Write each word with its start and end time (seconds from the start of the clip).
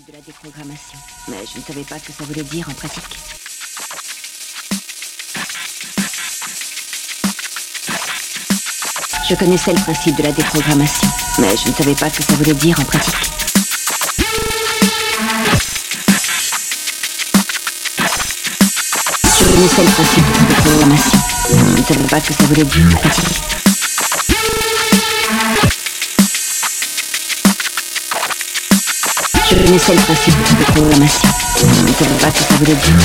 de 0.00 0.12
la 0.12 0.20
déprogrammation. 0.22 0.98
Mais 1.28 1.36
je 1.54 1.60
ne 1.60 1.64
savais 1.64 1.84
pas 1.84 1.96
ce 2.00 2.06
que 2.06 2.12
ça 2.12 2.24
voulait 2.24 2.42
dire 2.42 2.68
en 2.68 2.72
pratique. 2.74 3.16
Je 9.30 9.34
connaissais 9.36 9.72
le 9.72 9.80
principe 9.80 10.16
de 10.16 10.22
la 10.24 10.32
déprogrammation, 10.32 11.08
mais 11.38 11.56
je 11.56 11.68
ne 11.70 11.74
savais 11.74 11.94
pas 11.94 12.10
ce 12.10 12.16
que 12.16 12.22
ça 12.24 12.32
voulait 12.34 12.54
dire 12.54 12.78
en 12.80 12.84
pratique. 12.84 13.14
Je 19.24 19.44
connaissais 19.44 19.84
le 19.84 19.90
principe 19.92 20.24
de 20.24 20.38
la 20.40 20.46
déprogrammation, 20.56 21.20
mais 21.50 21.58
je 21.58 21.80
ne 21.80 21.84
savais 21.84 22.06
pas 22.08 22.20
ce 22.20 22.26
que 22.26 22.34
ça 22.34 22.44
voulait 22.46 22.64
dire 22.64 22.96
en 22.96 22.96
pratique. 22.98 23.63
Черный 29.54 29.78
соль 29.78 29.98
хасит, 30.00 30.34
как 30.66 30.76
у 30.78 30.84
нас. 31.00 31.12
Интерваться 31.86 32.42
по 32.48 32.52
гребню. 32.54 32.98